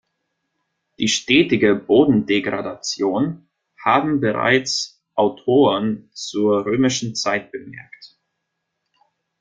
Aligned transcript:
Die 0.97 1.07
stetige 1.07 1.75
Bodendegradation 1.75 3.47
haben 3.85 4.19
bereits 4.19 4.99
Autoren 5.13 6.09
zur 6.11 6.65
römischen 6.65 7.13
Zeit 7.13 7.51
bemerkt. 7.51 8.17